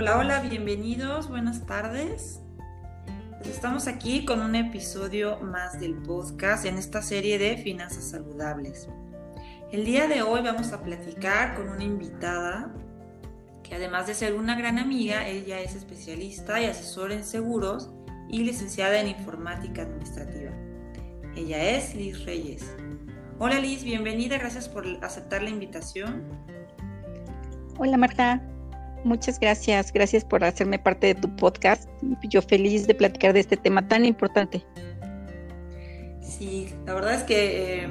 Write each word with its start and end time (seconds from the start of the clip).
Hola, 0.00 0.16
hola, 0.16 0.40
bienvenidos, 0.40 1.28
buenas 1.28 1.66
tardes. 1.66 2.40
Pues 3.36 3.50
estamos 3.50 3.86
aquí 3.86 4.24
con 4.24 4.40
un 4.40 4.54
episodio 4.54 5.38
más 5.40 5.78
del 5.78 5.94
podcast 5.94 6.64
en 6.64 6.78
esta 6.78 7.02
serie 7.02 7.38
de 7.38 7.58
finanzas 7.58 8.04
saludables. 8.04 8.88
El 9.70 9.84
día 9.84 10.08
de 10.08 10.22
hoy 10.22 10.40
vamos 10.40 10.72
a 10.72 10.82
platicar 10.82 11.54
con 11.54 11.68
una 11.68 11.84
invitada 11.84 12.72
que 13.62 13.74
además 13.74 14.06
de 14.06 14.14
ser 14.14 14.32
una 14.32 14.56
gran 14.56 14.78
amiga, 14.78 15.28
ella 15.28 15.60
es 15.60 15.74
especialista 15.74 16.62
y 16.62 16.64
asesora 16.64 17.12
en 17.12 17.22
seguros 17.22 17.90
y 18.30 18.42
licenciada 18.42 18.98
en 19.00 19.08
informática 19.08 19.82
administrativa. 19.82 20.52
Ella 21.36 21.76
es 21.76 21.94
Liz 21.94 22.24
Reyes. 22.24 22.74
Hola 23.38 23.60
Liz, 23.60 23.84
bienvenida, 23.84 24.38
gracias 24.38 24.66
por 24.66 24.86
aceptar 25.02 25.42
la 25.42 25.50
invitación. 25.50 26.24
Hola 27.76 27.98
Marta, 27.98 28.40
muchas 29.04 29.38
gracias, 29.38 29.92
gracias 29.92 30.24
por 30.24 30.44
hacerme 30.44 30.78
parte 30.78 31.08
de 31.08 31.14
tu 31.14 31.34
podcast. 31.36 31.88
Yo 32.28 32.42
feliz 32.42 32.86
de 32.86 32.94
platicar 32.94 33.32
de 33.32 33.40
este 33.40 33.56
tema 33.56 33.86
tan 33.86 34.04
importante. 34.04 34.64
Sí, 36.20 36.72
la 36.86 36.94
verdad 36.94 37.14
es 37.14 37.22
que, 37.24 37.84
eh, 37.84 37.90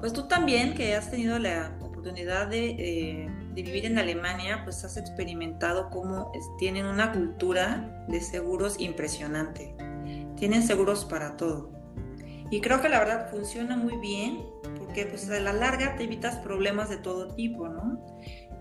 pues 0.00 0.12
tú 0.12 0.28
también, 0.28 0.74
que 0.74 0.94
has 0.94 1.10
tenido 1.10 1.38
la 1.38 1.76
oportunidad 1.80 2.48
de, 2.48 2.70
eh, 2.78 3.30
vivir 3.54 3.86
en 3.86 3.98
Alemania, 3.98 4.60
pues 4.64 4.84
has 4.84 4.96
experimentado 4.96 5.90
cómo 5.90 6.30
tienen 6.58 6.86
una 6.86 7.12
cultura 7.12 8.04
de 8.06 8.20
seguros 8.20 8.78
impresionante. 8.78 9.74
Tienen 10.36 10.62
seguros 10.62 11.04
para 11.04 11.36
todo. 11.36 11.72
Y 12.50 12.60
creo 12.60 12.80
que 12.80 12.88
la 12.88 13.00
verdad 13.00 13.30
funciona 13.30 13.76
muy 13.76 13.96
bien 13.98 14.38
porque 14.78 15.06
pues 15.06 15.28
a 15.28 15.40
la 15.40 15.52
larga 15.52 15.96
te 15.96 16.04
evitas 16.04 16.36
problemas 16.36 16.88
de 16.88 16.96
todo 16.96 17.34
tipo, 17.34 17.68
¿no? 17.68 18.00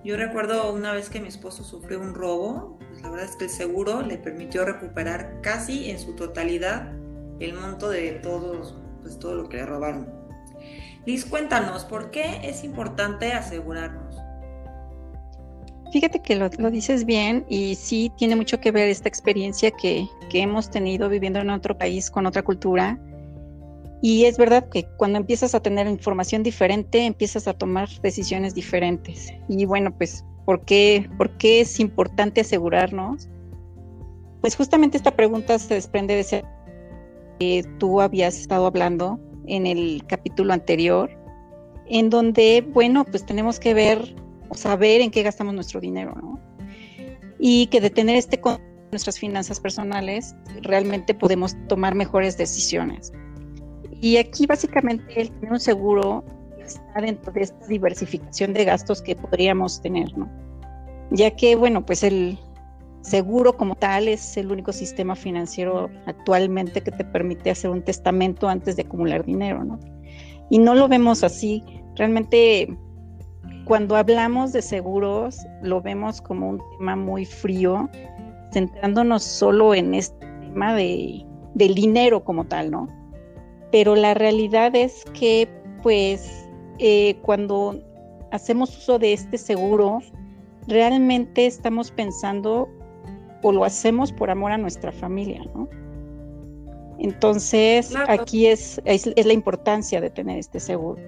Yo 0.03 0.15
recuerdo 0.15 0.73
una 0.73 0.93
vez 0.93 1.09
que 1.09 1.19
mi 1.19 1.27
esposo 1.27 1.63
sufrió 1.63 1.99
un 1.99 2.13
robo, 2.13 2.77
pues 2.87 3.01
la 3.01 3.09
verdad 3.09 3.26
es 3.26 3.35
que 3.35 3.45
el 3.45 3.49
seguro 3.49 4.01
le 4.01 4.17
permitió 4.17 4.63
recuperar 4.63 5.41
casi 5.41 5.89
en 5.89 5.99
su 5.99 6.15
totalidad 6.15 6.93
el 7.39 7.54
monto 7.54 7.89
de 7.89 8.12
todos, 8.12 8.76
pues 9.01 9.20
todo 9.20 9.35
lo 9.35 9.49
que 9.49 9.57
le 9.57 9.65
robaron. 9.65 10.07
Liz, 11.05 11.26
cuéntanos, 11.26 11.85
¿por 11.85 12.12
qué 12.12 12.39
es 12.43 12.63
importante 12.63 13.34
asegurarnos? 13.34 14.15
Fíjate 15.91 16.21
que 16.21 16.35
lo, 16.35 16.49
lo, 16.57 16.70
dices 16.70 17.05
bien 17.05 17.45
y 17.48 17.76
sí 17.76 18.11
tiene 18.17 18.35
mucho 18.35 18.59
que 18.59 18.71
ver 18.71 18.89
esta 18.89 19.07
experiencia 19.07 19.71
que, 19.71 20.05
que 20.29 20.41
hemos 20.41 20.70
tenido 20.70 21.07
viviendo 21.07 21.39
en 21.39 21.49
otro 21.49 21.77
país 21.77 22.11
con 22.11 22.26
otra 22.26 22.43
cultura 22.43 22.99
y 24.01 24.26
es 24.26 24.37
verdad 24.37 24.70
que 24.70 24.87
cuando 24.98 25.17
empiezas 25.17 25.55
a 25.55 25.59
tener 25.59 25.87
información 25.87 26.43
diferente, 26.43 27.05
empiezas 27.05 27.48
a 27.48 27.53
tomar 27.53 27.90
decisiones 28.01 28.54
diferentes. 28.54 29.34
Y 29.49 29.65
bueno, 29.65 29.95
pues, 29.98 30.23
¿por 30.45 30.63
qué, 30.65 31.09
¿por 31.17 31.31
qué 31.37 31.62
es 31.62 31.79
importante 31.79 32.41
asegurarnos? 32.41 33.27
Pues 34.41 34.55
justamente 34.55 34.98
esta 34.98 35.15
pregunta 35.15 35.57
se 35.57 35.73
desprende 35.73 36.13
de 36.13 36.20
ese 36.20 36.45
que 37.39 37.63
tú 37.79 38.01
habías 38.01 38.39
estado 38.39 38.67
hablando 38.67 39.20
en 39.48 39.65
el 39.65 40.04
capítulo 40.07 40.54
anterior, 40.54 41.09
en 41.87 42.09
donde, 42.09 42.65
bueno, 42.73 43.04
pues 43.05 43.26
tenemos 43.26 43.59
que 43.59 43.73
ver 43.73 44.15
o 44.49 44.55
saber 44.55 45.01
en 45.01 45.09
qué 45.09 45.23
gastamos 45.23 45.54
nuestro 45.54 45.79
dinero, 45.79 46.13
¿no? 46.21 46.39
Y 47.39 47.67
que 47.67 47.82
de 47.82 47.89
tener 47.89 48.15
este 48.15 48.39
con 48.39 48.59
nuestras 48.91 49.20
finanzas 49.20 49.59
personales, 49.59 50.35
realmente 50.61 51.13
podemos 51.13 51.55
tomar 51.67 51.95
mejores 51.95 52.37
decisiones. 52.37 53.11
Y 54.01 54.17
aquí 54.17 54.45
básicamente 54.45 55.21
el 55.21 55.31
tener 55.31 55.51
un 55.53 55.59
seguro 55.59 56.23
está 56.59 57.01
dentro 57.01 57.31
de 57.31 57.41
esta 57.41 57.65
diversificación 57.67 58.54
de 58.54 58.65
gastos 58.65 59.01
que 59.01 59.15
podríamos 59.15 59.81
tener, 59.81 60.15
¿no? 60.17 60.29
Ya 61.12 61.31
que, 61.31 61.55
bueno, 61.55 61.85
pues 61.85 62.04
el 62.04 62.37
seguro 63.01 63.55
como 63.55 63.76
tal 63.76 64.07
es 64.07 64.35
el 64.38 64.51
único 64.51 64.73
sistema 64.73 65.16
financiero 65.16 65.89
actualmente 66.06 66.81
que 66.81 66.91
te 66.91 67.06
permite 67.06 67.49
hacer 67.49 67.69
un 67.69 67.81
testamento 67.81 68.49
antes 68.49 68.75
de 68.75 68.83
acumular 68.83 69.23
dinero, 69.25 69.63
¿no? 69.63 69.79
Y 70.49 70.59
no 70.59 70.75
lo 70.75 70.88
vemos 70.88 71.23
así. 71.23 71.63
Realmente 71.95 72.77
cuando 73.66 73.95
hablamos 73.95 74.53
de 74.53 74.61
seguros 74.61 75.45
lo 75.61 75.81
vemos 75.81 76.22
como 76.22 76.49
un 76.49 76.61
tema 76.77 76.95
muy 76.95 77.25
frío, 77.25 77.89
centrándonos 78.51 79.23
solo 79.23 79.73
en 79.73 79.93
este 79.93 80.25
tema 80.41 80.73
de, 80.75 81.25
del 81.53 81.75
dinero 81.75 82.23
como 82.23 82.45
tal, 82.45 82.72
¿no? 82.72 82.97
Pero 83.72 83.95
la 83.95 84.13
realidad 84.13 84.75
es 84.75 85.05
que 85.13 85.50
pues 85.83 86.47
eh, 86.79 87.17
cuando 87.22 87.81
hacemos 88.31 88.78
uso 88.78 89.00
de 89.00 89.13
este 89.13 89.38
seguro, 89.38 90.00
realmente 90.67 91.45
estamos 91.45 91.91
pensando 91.91 92.67
o 93.41 93.51
lo 93.51 93.63
hacemos 93.63 94.11
por 94.11 94.29
amor 94.29 94.51
a 94.51 94.57
nuestra 94.57 94.91
familia, 94.91 95.41
¿no? 95.53 95.69
Entonces, 97.00 97.94
aquí 98.07 98.47
es, 98.47 98.81
es, 98.85 99.05
la 99.25 99.33
importancia 99.33 100.01
de 100.01 100.09
tener 100.09 100.39
este 100.39 100.59
seguro. 100.59 100.99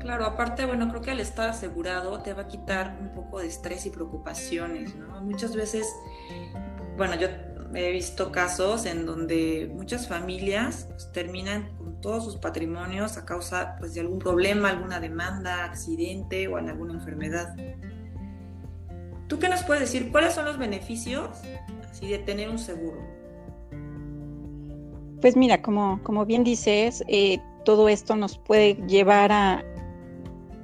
Claro, 0.00 0.26
aparte, 0.26 0.66
bueno, 0.66 0.88
creo 0.88 1.00
que 1.00 1.12
al 1.12 1.20
estar 1.20 1.48
asegurado 1.48 2.20
te 2.20 2.34
va 2.34 2.42
a 2.42 2.48
quitar 2.48 2.98
un 3.00 3.10
poco 3.10 3.38
de 3.38 3.46
estrés 3.46 3.86
y 3.86 3.90
preocupaciones, 3.90 4.96
¿no? 4.96 5.20
Muchas 5.22 5.54
veces, 5.54 5.86
bueno, 6.96 7.14
yo 7.14 7.28
he 7.74 7.92
visto 7.92 8.32
casos 8.32 8.86
en 8.86 9.06
donde 9.06 9.70
muchas 9.72 10.08
familias 10.08 10.86
pues, 10.88 11.10
terminan 11.12 11.76
con 11.76 12.00
todos 12.00 12.24
sus 12.24 12.36
patrimonios 12.36 13.16
a 13.16 13.24
causa 13.24 13.76
pues, 13.78 13.94
de 13.94 14.00
algún 14.00 14.18
problema, 14.18 14.70
alguna 14.70 15.00
demanda, 15.00 15.64
accidente 15.64 16.48
o 16.48 16.58
en 16.58 16.68
alguna 16.68 16.94
enfermedad. 16.94 17.54
¿Tú 19.28 19.38
qué 19.38 19.48
nos 19.48 19.62
puedes 19.62 19.80
decir? 19.80 20.12
¿Cuáles 20.12 20.34
son 20.34 20.44
los 20.44 20.58
beneficios 20.58 21.30
así, 21.90 22.08
de 22.08 22.18
tener 22.18 22.50
un 22.50 22.58
seguro? 22.58 23.00
Pues 25.20 25.36
mira, 25.36 25.62
como, 25.62 26.02
como 26.02 26.26
bien 26.26 26.44
dices, 26.44 27.02
eh, 27.08 27.38
todo 27.64 27.88
esto 27.88 28.16
nos 28.16 28.36
puede 28.36 28.74
llevar 28.86 29.32
a, 29.32 29.64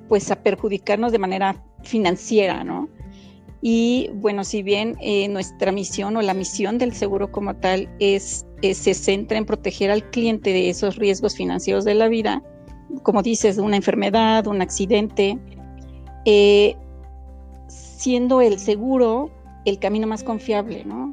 pues, 0.09 0.31
a 0.31 0.43
perjudicarnos 0.43 1.13
de 1.13 1.19
manera 1.19 1.65
financiera, 1.83 2.65
¿no? 2.65 2.89
Y 3.61 4.11
bueno, 4.15 4.45
si 4.45 4.63
bien 4.63 4.97
eh, 5.01 5.29
nuestra 5.29 5.73
misión 5.73 6.17
o 6.17 6.23
la 6.23 6.35
misión 6.35 6.79
del 6.79 6.93
seguro 6.93 7.33
como 7.33 7.57
tal 7.57 7.89
es, 7.99 8.47
se 8.63 8.95
centra 8.95 9.37
en 9.37 9.47
proteger 9.47 9.91
al 9.91 10.09
cliente 10.11 10.51
de 10.51 10.71
esos 10.71 10.97
riesgos 10.97 11.35
financieros 11.35 11.85
de 11.85 11.95
la 11.95 12.09
vida, 12.09 12.43
como 13.03 13.23
dices, 13.23 13.59
una 13.59 13.77
enfermedad, 13.77 14.47
un 14.47 14.63
accidente, 14.63 15.39
eh, 16.25 16.77
siendo 17.67 18.41
el 18.41 18.59
seguro 18.59 19.31
el 19.65 19.79
camino 19.79 20.07
más 20.07 20.23
confiable, 20.23 20.85
¿no? 20.85 21.13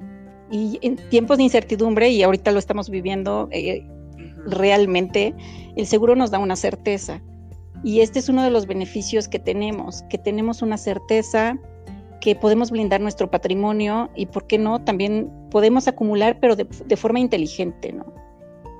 Y 0.51 0.79
en 0.81 0.97
tiempos 1.09 1.38
de 1.38 1.44
incertidumbre, 1.44 2.09
y 2.09 2.23
ahorita 2.23 2.51
lo 2.51 2.59
estamos 2.59 2.89
viviendo 2.89 3.50
eh, 3.51 3.85
realmente, 4.45 5.33
el 5.75 5.88
seguro 5.88 6.16
nos 6.16 6.31
da 6.31 6.39
una 6.39 6.56
certeza. 6.56 7.22
Y 7.83 8.01
este 8.01 8.19
es 8.19 8.29
uno 8.29 8.44
de 8.44 8.51
los 8.51 8.67
beneficios 8.67 9.27
que 9.27 9.39
tenemos, 9.39 10.03
que 10.09 10.17
tenemos 10.17 10.62
una 10.62 10.77
certeza 10.77 11.59
que 12.21 12.35
podemos 12.35 12.71
blindar 12.71 13.01
nuestro 13.01 13.29
patrimonio 13.29 14.09
y, 14.15 14.25
¿por 14.25 14.47
qué 14.47 14.57
no? 14.57 14.83
También 14.83 15.31
podemos 15.51 15.87
acumular, 15.87 16.39
pero 16.39 16.55
de, 16.55 16.97
forma 16.97 17.19
inteligente, 17.19 17.91
¿no? 17.91 18.05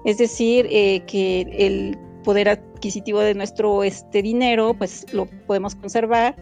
Es 0.06 0.18
decir, 0.18 0.68
eh, 0.70 1.04
que 1.08 1.42
el 1.58 1.98
poder 2.24 2.50
adquisitivo 2.50 3.20
de 3.20 3.36
nuestro 3.36 3.84
este 3.84 4.22
dinero, 4.22 4.74
pues 4.78 5.06
lo 5.14 5.28
podemos 5.48 5.76
conservar 5.76 6.36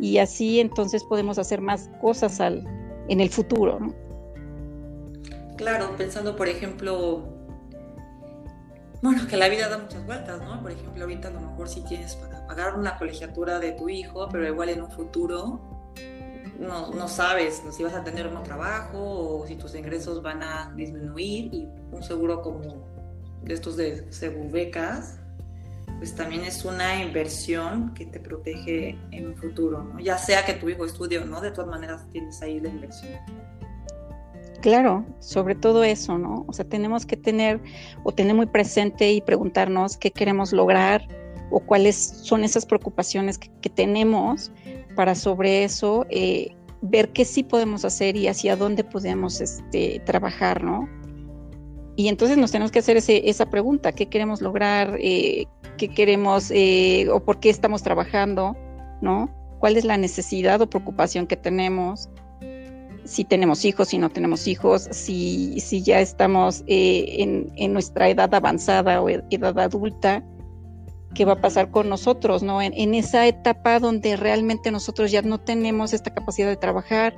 y 0.00 0.18
así 0.18 0.60
entonces 0.60 1.04
podemos 1.04 1.38
hacer 1.38 1.60
más 1.60 1.90
cosas 2.00 2.40
al, 2.40 2.64
en 3.08 3.20
el 3.20 3.30
futuro, 3.30 3.78
¿no? 3.80 3.94
Claro, 5.56 5.96
pensando, 5.96 6.36
por 6.36 6.48
ejemplo, 6.48 7.24
bueno, 9.02 9.26
que 9.28 9.36
la 9.36 9.48
vida 9.48 9.68
da 9.68 9.78
muchas 9.78 10.04
vueltas, 10.06 10.40
¿no? 10.42 10.60
Por 10.62 10.72
ejemplo, 10.72 11.02
ahorita 11.02 11.28
a 11.28 11.30
lo 11.32 11.40
mejor 11.40 11.68
si 11.68 11.80
tienes 11.82 12.14
para 12.16 12.46
pagar 12.46 12.76
una 12.76 12.96
colegiatura 12.96 13.58
de 13.58 13.72
tu 13.72 13.88
hijo, 13.88 14.28
pero 14.30 14.46
igual 14.46 14.68
en 14.68 14.82
un 14.82 14.90
futuro 14.90 15.77
no, 16.58 16.90
no, 16.90 17.08
sabes 17.08 17.62
si 17.70 17.82
vas 17.82 17.94
a 17.94 18.02
tener 18.02 18.26
un 18.26 18.42
trabajo 18.42 18.98
o 18.98 19.46
si 19.46 19.54
tus 19.54 19.74
ingresos 19.74 20.22
van 20.22 20.42
a 20.42 20.72
disminuir 20.74 21.54
y 21.54 21.68
un 21.92 22.02
seguro 22.02 22.42
como 22.42 22.86
estos 23.46 23.76
de 23.76 24.10
Segubecas, 24.12 25.20
pues 25.98 26.14
también 26.14 26.44
es 26.44 26.64
una 26.64 27.02
inversión 27.02 27.94
que 27.94 28.06
te 28.06 28.20
protege 28.20 28.98
en 29.10 29.28
un 29.28 29.36
futuro, 29.36 29.82
¿no? 29.82 30.00
Ya 30.00 30.18
sea 30.18 30.44
que 30.44 30.54
tu 30.54 30.68
hijo 30.68 30.84
estudie 30.84 31.18
o 31.18 31.24
no, 31.24 31.40
de 31.40 31.50
todas 31.50 31.70
maneras 31.70 32.06
tienes 32.12 32.40
ahí 32.42 32.60
la 32.60 32.68
inversión. 32.68 33.12
Claro, 34.60 35.06
sobre 35.20 35.54
todo 35.54 35.84
eso, 35.84 36.18
¿no? 36.18 36.44
O 36.48 36.52
sea, 36.52 36.64
tenemos 36.64 37.06
que 37.06 37.16
tener 37.16 37.60
o 38.02 38.12
tener 38.12 38.34
muy 38.34 38.46
presente 38.46 39.12
y 39.12 39.20
preguntarnos 39.20 39.96
qué 39.96 40.10
queremos 40.10 40.52
lograr 40.52 41.06
o 41.50 41.60
cuáles 41.60 41.96
son 41.96 42.44
esas 42.44 42.66
preocupaciones 42.66 43.38
que, 43.38 43.48
tenemos 43.68 44.50
para 44.96 45.14
sobre 45.14 45.62
eso 45.62 46.06
eh, 46.08 46.56
ver 46.80 47.10
qué 47.10 47.24
sí 47.24 47.42
podemos 47.42 47.84
hacer 47.84 48.16
y 48.16 48.26
hacia 48.26 48.56
dónde 48.56 48.82
podemos 48.82 49.40
este, 49.40 50.00
trabajar, 50.06 50.64
¿no? 50.64 50.88
Y 51.96 52.08
entonces 52.08 52.38
nos 52.38 52.50
tenemos 52.50 52.72
que 52.72 52.78
hacer 52.78 52.96
esa 52.96 53.50
pregunta, 53.50 53.92
¿qué 53.92 54.06
queremos 54.06 54.40
lograr? 54.40 54.96
Eh, 55.00 55.46
¿Qué 55.76 55.88
queremos 55.88 56.50
eh, 56.50 57.08
o 57.12 57.20
por 57.20 57.40
qué 57.40 57.50
estamos 57.50 57.82
trabajando? 57.82 58.56
¿No? 59.00 59.28
¿Cuál 59.58 59.76
es 59.76 59.84
la 59.84 59.96
necesidad 59.96 60.60
o 60.60 60.70
preocupación 60.70 61.26
que 61.26 61.36
tenemos? 61.36 62.08
si 63.04 63.24
tenemos 63.24 63.64
hijos, 63.64 63.88
si 63.88 63.96
no 63.96 64.10
tenemos 64.10 64.46
hijos, 64.46 64.86
si, 64.90 65.58
si 65.60 65.82
ya 65.82 65.98
estamos 66.00 66.62
en, 66.66 67.72
nuestra 67.72 68.10
edad 68.10 68.34
avanzada 68.34 69.00
o 69.00 69.08
edad 69.08 69.58
adulta, 69.58 70.22
qué 71.18 71.24
va 71.24 71.32
a 71.32 71.40
pasar 71.40 71.72
con 71.72 71.88
nosotros, 71.88 72.44
¿no? 72.44 72.62
En, 72.62 72.72
en, 72.74 72.94
esa 72.94 73.26
etapa 73.26 73.80
donde 73.80 74.16
realmente 74.16 74.70
nosotros 74.70 75.10
ya 75.10 75.20
no 75.20 75.38
tenemos 75.38 75.92
esta 75.92 76.14
capacidad 76.14 76.46
de 76.46 76.56
trabajar, 76.56 77.16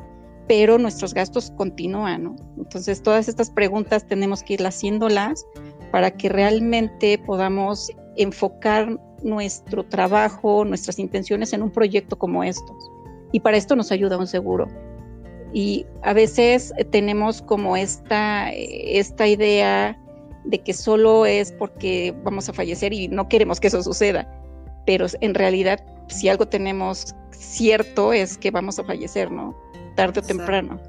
pero 0.48 0.78
nuestros 0.78 1.12
gastos 1.12 1.50
continúan, 1.50 2.22
¿no? 2.24 2.36
Entonces, 2.56 3.02
todas 3.02 3.28
estas 3.28 3.50
preguntas 3.50 4.06
tenemos 4.06 4.42
que 4.42 4.54
ir 4.54 4.66
haciéndolas 4.66 5.44
para 5.92 6.12
que 6.12 6.30
realmente 6.30 7.18
podamos 7.18 7.92
enfocar 8.16 8.98
nuestro 9.22 9.84
trabajo, 9.84 10.64
nuestras 10.64 10.98
intenciones 10.98 11.52
en 11.52 11.62
un 11.62 11.70
proyecto 11.70 12.18
como 12.18 12.42
estos. 12.42 12.90
Y 13.32 13.40
para 13.40 13.58
esto 13.58 13.76
nos 13.76 13.92
ayuda 13.92 14.16
un 14.16 14.26
seguro. 14.26 14.66
Y 15.52 15.84
a 16.02 16.14
veces 16.14 16.72
tenemos 16.90 17.42
como 17.42 17.76
esta, 17.76 18.50
esta 18.50 19.26
idea 19.26 20.00
de 20.44 20.62
que 20.62 20.72
solo 20.72 21.26
es 21.26 21.52
porque 21.52 22.14
vamos 22.24 22.48
a 22.48 22.52
fallecer 22.52 22.92
y 22.92 23.08
no 23.08 23.28
queremos 23.28 23.60
que 23.60 23.68
eso 23.68 23.82
suceda. 23.82 24.28
Pero 24.86 25.06
en 25.20 25.34
realidad, 25.34 25.84
si 26.08 26.28
algo 26.28 26.46
tenemos 26.46 27.14
cierto 27.30 28.12
es 28.12 28.38
que 28.38 28.50
vamos 28.50 28.78
a 28.78 28.84
fallecer, 28.84 29.30
¿no? 29.30 29.56
Tarde 29.96 30.20
o 30.20 30.22
temprano. 30.22 30.80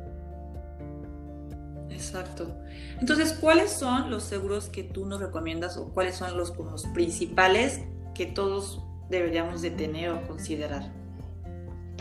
Exacto. 1.89 2.55
Entonces, 2.99 3.33
¿cuáles 3.33 3.71
son 3.71 4.11
los 4.11 4.23
seguros 4.23 4.69
que 4.69 4.83
tú 4.83 5.05
nos 5.05 5.19
recomiendas 5.19 5.77
o 5.77 5.89
cuáles 5.93 6.15
son 6.15 6.37
los, 6.37 6.55
los 6.57 6.85
principales 6.93 7.81
que 8.13 8.27
todos 8.27 8.83
deberíamos 9.09 9.61
de 9.61 9.71
tener 9.71 10.11
o 10.11 10.27
considerar? 10.27 11.00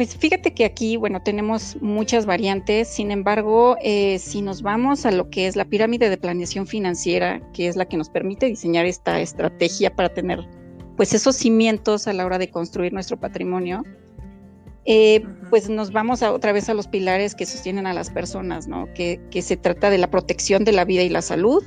Pues 0.00 0.16
fíjate 0.16 0.54
que 0.54 0.64
aquí, 0.64 0.96
bueno, 0.96 1.20
tenemos 1.20 1.76
muchas 1.82 2.24
variantes, 2.24 2.88
sin 2.88 3.10
embargo, 3.10 3.76
eh, 3.82 4.18
si 4.18 4.40
nos 4.40 4.62
vamos 4.62 5.04
a 5.04 5.10
lo 5.10 5.28
que 5.28 5.46
es 5.46 5.56
la 5.56 5.66
pirámide 5.66 6.08
de 6.08 6.16
planeación 6.16 6.66
financiera, 6.66 7.42
que 7.52 7.68
es 7.68 7.76
la 7.76 7.84
que 7.84 7.98
nos 7.98 8.08
permite 8.08 8.46
diseñar 8.46 8.86
esta 8.86 9.20
estrategia 9.20 9.94
para 9.94 10.08
tener 10.08 10.48
pues 10.96 11.12
esos 11.12 11.36
cimientos 11.36 12.06
a 12.06 12.14
la 12.14 12.24
hora 12.24 12.38
de 12.38 12.48
construir 12.48 12.94
nuestro 12.94 13.20
patrimonio, 13.20 13.82
eh, 14.86 15.22
pues 15.50 15.68
nos 15.68 15.92
vamos 15.92 16.22
a, 16.22 16.32
otra 16.32 16.52
vez 16.52 16.70
a 16.70 16.72
los 16.72 16.88
pilares 16.88 17.34
que 17.34 17.44
sostienen 17.44 17.86
a 17.86 17.92
las 17.92 18.08
personas, 18.08 18.68
¿no? 18.68 18.88
Que, 18.94 19.20
que 19.30 19.42
se 19.42 19.58
trata 19.58 19.90
de 19.90 19.98
la 19.98 20.10
protección 20.10 20.64
de 20.64 20.72
la 20.72 20.86
vida 20.86 21.02
y 21.02 21.10
la 21.10 21.20
salud, 21.20 21.62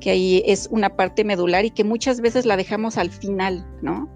que 0.00 0.08
ahí 0.08 0.42
es 0.46 0.68
una 0.70 0.96
parte 0.96 1.22
medular 1.22 1.66
y 1.66 1.70
que 1.70 1.84
muchas 1.84 2.22
veces 2.22 2.46
la 2.46 2.56
dejamos 2.56 2.96
al 2.96 3.10
final, 3.10 3.66
¿no? 3.82 4.08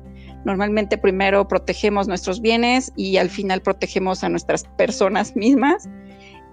Normalmente 0.45 0.99
primero 0.99 1.47
protegemos 1.47 2.09
nuestros 2.09 2.41
bienes 2.41 2.93
y 2.97 3.17
al 3.17 3.31
final 3.31 3.63
protegemos 3.63 4.25
a 4.25 4.29
nuestras 4.29 4.65
personas 4.77 5.37
mismas, 5.37 5.89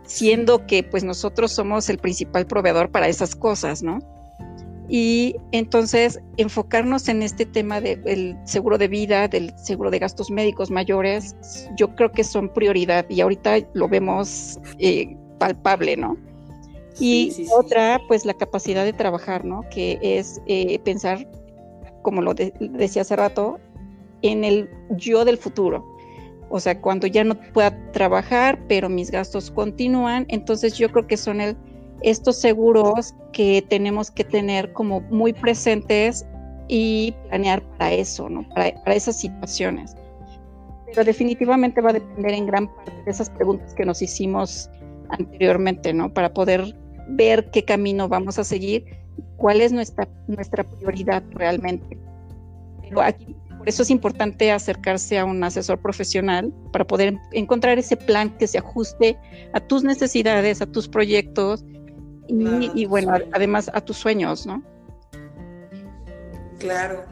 siendo 0.04 0.66
que 0.66 0.84
pues 0.84 1.04
nosotros 1.04 1.52
somos 1.52 1.90
el 1.90 1.98
principal 1.98 2.46
proveedor 2.46 2.92
para 2.92 3.08
esas 3.08 3.36
cosas, 3.36 3.82
¿no? 3.82 4.00
Y 4.90 5.36
entonces 5.52 6.20
enfocarnos 6.38 7.08
en 7.10 7.22
este 7.22 7.46
tema 7.46 7.80
del 7.80 8.36
seguro 8.46 8.80
de 8.80 8.88
vida, 8.88 9.28
del 9.28 9.54
seguro 9.58 9.92
de 9.92 10.00
gastos 10.00 10.32
médicos 10.32 10.72
mayores, 10.72 11.36
yo 11.78 11.96
creo 11.96 12.12
que 12.12 12.24
son 12.24 12.52
prioridad 12.52 13.06
y 13.08 13.22
ahorita 13.22 13.60
lo 13.74 13.88
vemos 13.88 14.60
eh, 14.80 15.16
palpable, 15.38 15.96
¿no? 15.96 16.18
Y 17.00 17.48
otra, 17.56 18.02
pues 18.08 18.26
la 18.26 18.34
capacidad 18.34 18.84
de 18.84 18.94
trabajar, 18.94 19.46
¿no? 19.46 19.62
Que 19.70 20.00
es 20.02 20.42
eh, 20.48 20.80
pensar, 20.80 21.30
como 22.02 22.24
lo 22.24 22.34
decía 22.34 23.04
hace 23.04 23.16
rato, 23.16 23.60
en 24.22 24.44
el 24.44 24.70
yo 24.92 25.26
del 25.26 25.38
futuro. 25.38 25.86
O 26.50 26.60
sea, 26.60 26.80
cuando 26.82 27.06
ya 27.08 27.24
no 27.24 27.36
pueda 27.54 27.78
trabajar, 27.92 28.60
pero 28.68 28.90
mis 28.90 29.12
gastos 29.12 29.52
continúan, 29.52 30.26
entonces 30.30 30.78
yo 30.78 30.92
creo 30.92 31.06
que 31.06 31.18
son 31.18 31.42
el, 31.42 31.56
estos 32.02 32.38
seguros 32.38 33.14
que 33.34 33.64
tenemos 33.70 34.10
que 34.10 34.24
tener 34.24 34.74
como 34.74 35.02
muy 35.02 35.32
presentes 35.32 36.26
y 36.68 37.14
planear 37.28 37.62
para 37.78 37.94
eso, 37.94 38.30
¿no? 38.30 38.48
Para, 38.50 38.74
para 38.84 38.96
esas 38.96 39.20
situaciones. 39.20 39.96
Pero 40.88 41.04
definitivamente 41.04 41.82
va 41.82 41.92
a 41.92 41.94
depender 41.94 42.34
en 42.34 42.48
gran 42.48 42.68
parte 42.68 43.04
de 43.06 43.12
esas 43.12 43.30
preguntas 43.30 43.74
que 43.76 43.86
nos 43.86 44.02
hicimos 44.02 44.70
anteriormente, 45.10 45.94
¿no? 45.94 46.12
Para 46.12 46.34
poder 46.34 46.76
ver 47.10 47.50
qué 47.52 47.64
camino 47.64 48.08
vamos 48.08 48.40
a 48.40 48.44
seguir, 48.44 48.86
cuál 49.38 49.62
es 49.62 49.72
nuestra, 49.72 50.08
nuestra 50.28 50.64
prioridad 50.64 51.24
realmente. 51.32 51.98
Pero 52.82 53.02
aquí 53.02 53.36
por 53.60 53.68
eso 53.68 53.84
es 53.84 53.90
importante 53.90 54.54
acercarse 54.54 55.20
a 55.20 55.26
un 55.26 55.44
asesor 55.44 55.80
profesional 55.80 56.54
para 56.72 56.88
poder 56.88 57.18
encontrar 57.34 57.78
ese 57.78 57.98
plan 57.98 58.30
que 58.38 58.48
se 58.48 58.58
ajuste 58.58 59.18
a 59.52 59.60
tus 59.60 59.84
necesidades, 59.84 60.62
a 60.62 60.66
tus 60.66 60.88
proyectos 60.88 61.66
y, 62.30 62.86
bueno, 62.86 63.18
además 63.34 63.70
a 63.74 63.82
tus 63.82 63.98
sueños, 63.98 64.46
¿no? 64.46 64.64
Claro. 66.58 67.04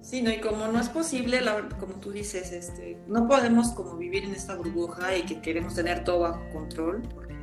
Sí, 0.00 0.22
no, 0.22 0.30
y 0.30 0.38
como 0.38 0.68
no 0.68 0.78
es 0.78 0.88
posible, 0.88 1.40
como 1.80 1.94
tú 1.94 2.12
dices, 2.12 2.52
este, 2.52 2.96
no 3.08 3.26
podemos 3.26 3.70
como 3.70 3.96
vivir 3.96 4.22
en 4.24 4.34
esta 4.34 4.54
burbuja 4.54 5.16
y 5.16 5.22
que 5.22 5.40
queremos 5.40 5.74
tener 5.74 6.04
todo 6.04 6.20
bajo 6.20 6.40
control, 6.52 7.02
porque 7.12 7.34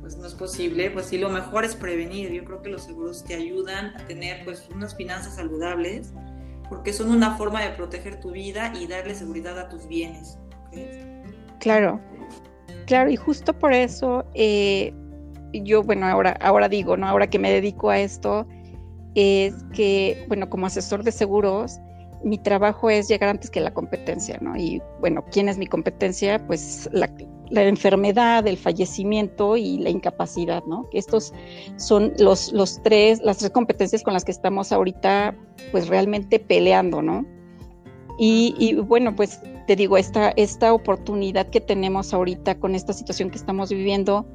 pues 0.00 0.16
no 0.16 0.26
es 0.26 0.34
posible, 0.34 0.90
pues 0.90 1.06
sí, 1.06 1.18
lo 1.18 1.28
mejor 1.28 1.66
es 1.66 1.74
prevenir. 1.74 2.32
Yo 2.32 2.44
creo 2.44 2.62
que 2.62 2.70
los 2.70 2.84
seguros 2.84 3.22
te 3.22 3.34
ayudan 3.34 3.94
a 3.96 4.06
tener 4.06 4.46
pues 4.46 4.66
unas 4.74 4.96
finanzas 4.96 5.34
saludables, 5.34 6.12
porque 6.68 6.92
son 6.92 7.10
una 7.10 7.36
forma 7.36 7.62
de 7.62 7.70
proteger 7.70 8.20
tu 8.20 8.32
vida 8.32 8.72
y 8.78 8.86
darle 8.86 9.14
seguridad 9.14 9.58
a 9.58 9.68
tus 9.68 9.86
bienes. 9.86 10.38
Claro, 11.60 12.00
claro, 12.86 13.10
y 13.10 13.16
justo 13.16 13.52
por 13.52 13.72
eso 13.72 14.24
eh, 14.34 14.92
yo, 15.52 15.82
bueno, 15.82 16.06
ahora, 16.06 16.36
ahora 16.40 16.68
digo, 16.68 16.96
¿no? 16.96 17.06
Ahora 17.08 17.28
que 17.28 17.38
me 17.38 17.50
dedico 17.50 17.90
a 17.90 17.98
esto, 17.98 18.46
es 19.14 19.54
que, 19.72 20.24
bueno, 20.28 20.50
como 20.50 20.66
asesor 20.66 21.02
de 21.02 21.12
seguros, 21.12 21.78
mi 22.22 22.38
trabajo 22.38 22.90
es 22.90 23.08
llegar 23.08 23.30
antes 23.30 23.50
que 23.50 23.60
la 23.60 23.72
competencia, 23.72 24.38
¿no? 24.40 24.56
Y 24.56 24.82
bueno, 25.00 25.24
¿quién 25.30 25.48
es 25.48 25.58
mi 25.58 25.66
competencia? 25.66 26.44
Pues 26.46 26.88
la, 26.92 27.08
la 27.50 27.62
enfermedad, 27.64 28.46
el 28.46 28.56
fallecimiento 28.56 29.56
y 29.56 29.78
la 29.78 29.90
incapacidad, 29.90 30.62
¿no? 30.64 30.88
Estos 30.92 31.32
son 31.76 32.12
los, 32.18 32.52
los 32.52 32.82
tres, 32.82 33.20
las 33.22 33.38
tres 33.38 33.50
competencias 33.50 34.02
con 34.02 34.12
las 34.12 34.24
que 34.24 34.32
estamos 34.32 34.72
ahorita, 34.72 35.36
pues 35.72 35.88
realmente 35.88 36.38
peleando, 36.38 37.02
¿no? 37.02 37.24
Y, 38.18 38.74
bueno, 38.76 39.14
pues 39.14 39.40
te 39.66 39.76
digo, 39.76 39.98
esta, 39.98 40.30
esta 40.36 40.72
oportunidad 40.72 41.48
que 41.48 41.60
tenemos 41.60 42.14
ahorita 42.14 42.58
con 42.58 42.74
esta 42.74 42.92
situación 42.94 43.30
que 43.30 43.36
estamos 43.36 43.68
viviendo, 43.68 44.26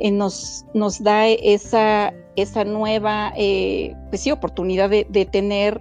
eh, 0.00 0.10
nos, 0.10 0.66
nos 0.74 1.02
da 1.02 1.26
esa, 1.28 2.12
esa 2.36 2.64
nueva, 2.64 3.32
eh, 3.36 3.94
pues 4.10 4.22
sí, 4.22 4.30
oportunidad 4.30 4.90
de, 4.90 5.06
de 5.08 5.24
tener, 5.24 5.80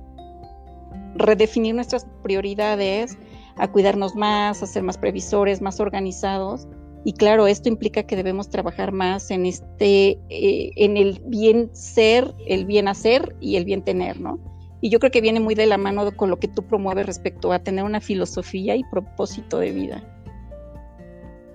redefinir 1.15 1.75
nuestras 1.75 2.07
prioridades, 2.21 3.17
a 3.57 3.71
cuidarnos 3.71 4.15
más, 4.15 4.63
a 4.63 4.67
ser 4.67 4.83
más 4.83 4.97
previsores, 4.97 5.61
más 5.61 5.79
organizados. 5.79 6.67
Y 7.05 7.13
claro, 7.13 7.47
esto 7.47 7.69
implica 7.69 8.03
que 8.03 8.15
debemos 8.15 8.49
trabajar 8.49 8.91
más 8.91 9.29
en 9.29 9.45
este, 9.45 10.19
eh, 10.29 10.71
en 10.75 10.95
el 10.95 11.21
bien 11.25 11.69
ser, 11.73 12.33
el 12.47 12.65
bien 12.65 12.87
hacer 12.87 13.35
y 13.41 13.57
el 13.57 13.65
bien 13.65 13.83
tener, 13.83 14.19
¿no? 14.19 14.39
Y 14.79 14.89
yo 14.89 14.99
creo 14.99 15.11
que 15.11 15.21
viene 15.21 15.39
muy 15.39 15.55
de 15.55 15.65
la 15.65 15.77
mano 15.77 16.09
con 16.15 16.29
lo 16.29 16.39
que 16.39 16.47
tú 16.47 16.63
promueves 16.63 17.05
respecto 17.05 17.51
a 17.51 17.59
tener 17.59 17.83
una 17.83 18.01
filosofía 18.01 18.75
y 18.75 18.83
propósito 18.85 19.59
de 19.59 19.71
vida. 19.71 20.03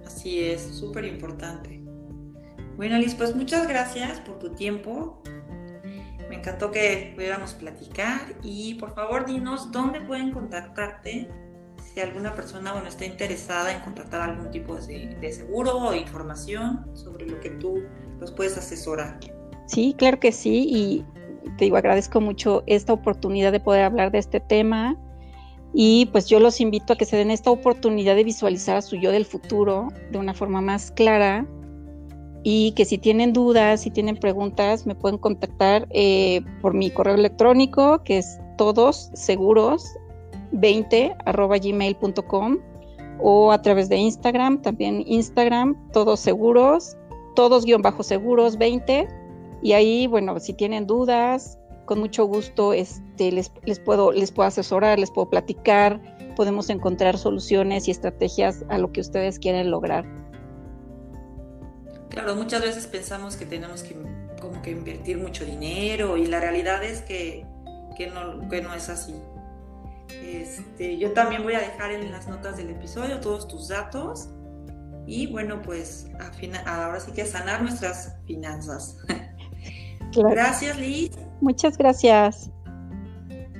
Así 0.06 0.40
es, 0.40 0.62
súper 0.62 1.04
importante. 1.04 1.82
Bueno, 2.76 2.96
Liz, 2.96 3.14
pues 3.14 3.34
muchas 3.34 3.66
gracias 3.68 4.20
por 4.20 4.38
tu 4.38 4.54
tiempo. 4.54 5.22
Me 6.28 6.36
encantó 6.36 6.70
que 6.70 7.12
pudiéramos 7.14 7.54
platicar 7.54 8.34
y 8.42 8.74
por 8.74 8.94
favor 8.94 9.26
dinos 9.26 9.72
dónde 9.72 10.00
pueden 10.00 10.32
contactarte 10.32 11.28
alguna 12.00 12.34
persona 12.34 12.72
bueno, 12.72 12.88
está 12.88 13.04
interesada 13.04 13.72
en 13.72 13.80
contratar 13.80 14.20
algún 14.20 14.50
tipo 14.50 14.74
de, 14.76 15.32
seguro 15.32 15.76
o 15.76 15.94
información 15.94 16.86
sobre 16.94 17.26
lo 17.26 17.40
que 17.40 17.50
tú 17.50 17.82
los 18.20 18.32
puedes 18.32 18.56
asesorar. 18.56 19.18
Sí, 19.66 19.94
claro 19.98 20.18
que 20.18 20.32
sí, 20.32 20.66
y 20.68 21.04
te 21.56 21.64
digo, 21.64 21.76
agradezco 21.76 22.20
mucho 22.20 22.62
esta 22.66 22.92
oportunidad 22.92 23.52
de 23.52 23.60
poder 23.60 23.84
hablar 23.84 24.10
de 24.10 24.18
este 24.18 24.40
tema. 24.40 24.96
Y 25.74 26.06
pues 26.12 26.26
yo 26.26 26.40
los 26.40 26.60
invito 26.60 26.94
a 26.94 26.96
que 26.96 27.04
se 27.04 27.16
den 27.16 27.30
esta 27.30 27.50
oportunidad 27.50 28.16
de 28.16 28.24
visualizar 28.24 28.78
a 28.78 28.82
su 28.82 28.96
yo 28.96 29.12
del 29.12 29.26
futuro 29.26 29.88
de 30.10 30.18
una 30.18 30.32
forma 30.32 30.62
más 30.62 30.90
clara 30.90 31.46
y 32.42 32.72
que 32.72 32.86
si 32.86 32.96
tienen 32.96 33.34
dudas, 33.34 33.82
si 33.82 33.90
tienen 33.90 34.16
preguntas, 34.16 34.86
me 34.86 34.94
pueden 34.94 35.18
contactar 35.18 35.86
eh, 35.90 36.40
por 36.62 36.72
mi 36.72 36.90
correo 36.90 37.14
electrónico 37.14 38.02
que 38.04 38.18
es 38.18 38.38
todos 38.56 39.10
seguros 39.12 39.84
20 39.84 39.98
arroba 39.98 40.07
gmail.com 40.52 42.58
o 43.20 43.52
a 43.52 43.62
través 43.62 43.88
de 43.88 43.96
Instagram, 43.96 44.62
también 44.62 45.02
Instagram, 45.06 45.76
todos 45.92 46.20
seguros, 46.20 46.96
todos 47.34 47.64
guion 47.64 47.82
bajo 47.82 48.02
seguros 48.02 48.56
20 48.58 49.08
y 49.62 49.72
ahí, 49.72 50.06
bueno, 50.06 50.38
si 50.38 50.52
tienen 50.52 50.86
dudas, 50.86 51.58
con 51.84 51.98
mucho 51.98 52.26
gusto 52.26 52.72
este, 52.72 53.32
les, 53.32 53.50
les, 53.64 53.80
puedo, 53.80 54.12
les 54.12 54.30
puedo 54.30 54.46
asesorar, 54.46 54.98
les 54.98 55.10
puedo 55.10 55.30
platicar, 55.30 56.00
podemos 56.36 56.70
encontrar 56.70 57.18
soluciones 57.18 57.88
y 57.88 57.90
estrategias 57.90 58.64
a 58.68 58.78
lo 58.78 58.92
que 58.92 59.00
ustedes 59.00 59.38
quieren 59.38 59.70
lograr. 59.70 60.04
Claro, 62.10 62.36
muchas 62.36 62.62
veces 62.62 62.86
pensamos 62.86 63.36
que 63.36 63.46
tenemos 63.46 63.82
que 63.82 63.96
como 64.40 64.62
que 64.62 64.70
invertir 64.70 65.18
mucho 65.18 65.44
dinero 65.44 66.16
y 66.16 66.26
la 66.26 66.40
realidad 66.40 66.82
es 66.84 67.02
que, 67.02 67.44
no, 68.12 68.48
que 68.48 68.62
no 68.62 68.74
es 68.74 68.88
así. 68.88 69.14
Este, 70.22 70.98
yo 70.98 71.12
también 71.12 71.42
voy 71.42 71.54
a 71.54 71.60
dejar 71.60 71.92
en 71.92 72.10
las 72.10 72.28
notas 72.28 72.56
del 72.56 72.70
episodio 72.70 73.20
todos 73.20 73.48
tus 73.48 73.68
datos 73.68 74.30
y 75.06 75.26
bueno, 75.26 75.62
pues 75.62 76.06
ahora 76.66 77.00
sí 77.00 77.12
que 77.12 77.24
sanar 77.24 77.62
nuestras 77.62 78.16
finanzas. 78.26 78.98
Gracias, 80.14 80.78
Liz. 80.78 81.12
Muchas 81.40 81.78
gracias. 81.78 82.50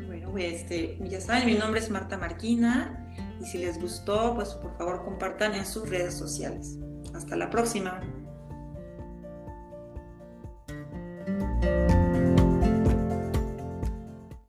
Bueno, 0.07 0.37
este, 0.37 0.99
ya 1.09 1.21
saben, 1.21 1.47
mi 1.47 1.55
nombre 1.55 1.81
es 1.81 1.91
Marta 1.91 2.17
Marquina 2.17 3.15
y 3.41 3.45
si 3.45 3.59
les 3.59 3.81
gustó, 3.81 4.35
pues 4.35 4.51
por 4.55 4.77
favor 4.77 5.05
compartan 5.05 5.55
en 5.55 5.65
sus 5.65 5.89
redes 5.89 6.15
sociales. 6.15 6.79
Hasta 7.15 7.37
la 7.37 7.51
próxima. 7.51 8.01